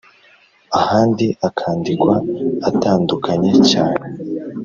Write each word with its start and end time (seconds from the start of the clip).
ahandi 0.81 1.25
akandikwa 1.47 2.13
atandukanye.cyane 2.69 4.05